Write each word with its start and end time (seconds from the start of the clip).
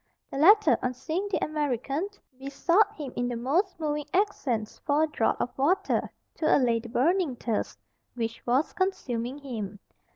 The 0.31 0.37
latter, 0.39 0.79
on 0.81 0.95
seeing 0.95 1.27
the 1.29 1.45
American, 1.45 2.09
besought 2.39 2.91
him 2.95 3.13
in 3.15 3.27
the 3.27 3.35
most 3.35 3.79
moving 3.79 4.07
accents 4.15 4.79
for 4.83 5.03
a 5.03 5.07
draught 5.07 5.39
of 5.39 5.55
water 5.59 6.09
to 6.37 6.57
allay 6.57 6.79
the 6.79 6.89
burning 6.89 7.35
thirst 7.35 7.77
which 8.15 8.43
was 8.47 8.73
consuming 8.73 9.37
him. 9.37 9.77